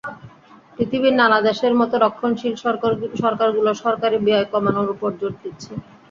পৃথিবীর 0.75 1.15
নানা 1.15 1.39
দেশের 1.47 1.73
মতো 1.79 1.95
রক্ষণশীল 1.97 2.53
সরকারগুলো 3.23 3.71
সরকারি 3.83 4.17
ব্যয় 4.25 4.45
কমানোর 4.51 4.87
ওপর 4.93 5.09
জোর 5.19 5.33
দিচ্ছে। 5.41 5.71